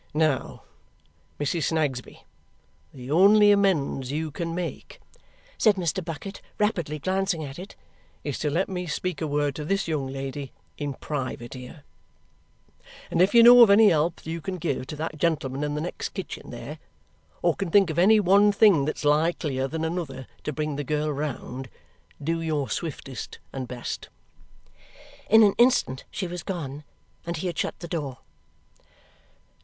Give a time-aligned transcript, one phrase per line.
[0.15, 0.63] "Now,
[1.39, 1.65] Mrs.
[1.65, 2.23] Snagsby,
[2.91, 4.99] the only amends you can make,"
[5.59, 6.03] said Mr.
[6.03, 7.75] Bucket, rapidly glancing at it,
[8.23, 11.83] "is to let me speak a word to this young lady in private here.
[13.11, 15.75] And if you know of any help that you can give to that gentleman in
[15.75, 16.79] the next kitchen there
[17.43, 21.13] or can think of any one thing that's likelier than another to bring the girl
[21.13, 21.69] round,
[22.19, 24.09] do your swiftest and best!"
[25.29, 26.85] In an instant she was gone,
[27.23, 28.17] and he had shut the door.